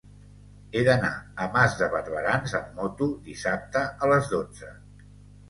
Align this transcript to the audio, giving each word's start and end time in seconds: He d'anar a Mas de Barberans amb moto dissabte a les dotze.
He 0.77 0.81
d'anar 0.85 1.11
a 1.45 1.47
Mas 1.57 1.75
de 1.81 1.89
Barberans 1.97 2.57
amb 2.61 2.73
moto 2.81 3.11
dissabte 3.29 3.85
a 3.87 4.11
les 4.15 4.33
dotze. 4.35 4.73